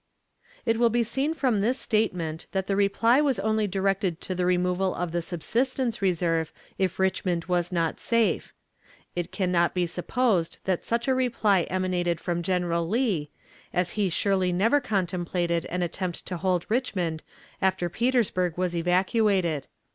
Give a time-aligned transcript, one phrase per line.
[0.65, 4.47] It will be seen from this statement that the reply was only directed to the
[4.47, 8.51] removal of the subsistence reserve if Richmond was not safe.
[9.15, 13.29] It can not be supposed that such a reply emanated from General Lee,
[13.75, 17.21] as he surely never contemplated an attempt to hold Richmond
[17.61, 19.67] after Petersburg was evacuated.